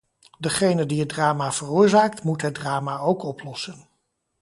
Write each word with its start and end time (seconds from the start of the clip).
Degene 0.39 0.85
die 0.85 0.99
het 0.99 1.09
drama 1.09 1.51
veroorzaakt 1.51 2.23
moet 2.23 2.41
het 2.41 2.53
drama 2.53 2.97
ook 2.99 3.23
oplossen. 3.23 3.87